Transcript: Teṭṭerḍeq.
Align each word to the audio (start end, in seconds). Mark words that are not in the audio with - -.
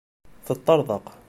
Teṭṭerḍeq. 0.45 1.05